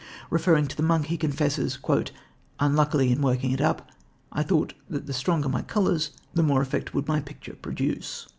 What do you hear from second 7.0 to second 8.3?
my picture produce."